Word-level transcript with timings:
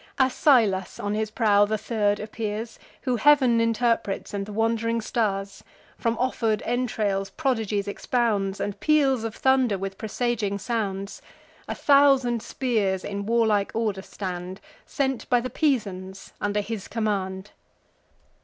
Asylas 0.17 0.99
on 0.99 1.13
his 1.13 1.29
prow 1.29 1.63
the 1.65 1.77
third 1.77 2.19
appears, 2.19 2.79
Who 3.03 3.17
heav'n 3.17 3.61
interprets, 3.61 4.33
and 4.33 4.47
the 4.47 4.51
wand'ring 4.51 4.99
stars; 4.99 5.63
From 5.95 6.17
offer'd 6.17 6.63
entrails 6.65 7.29
prodigies 7.29 7.87
expounds, 7.87 8.59
And 8.59 8.79
peals 8.79 9.23
of 9.23 9.35
thunder, 9.35 9.77
with 9.77 9.99
presaging 9.99 10.57
sounds. 10.57 11.21
A 11.67 11.75
thousand 11.75 12.41
spears 12.41 13.03
in 13.03 13.27
warlike 13.27 13.69
order 13.75 14.01
stand, 14.01 14.59
Sent 14.87 15.29
by 15.29 15.39
the 15.39 15.51
Pisans 15.51 16.33
under 16.41 16.61
his 16.61 16.87
command. 16.87 17.51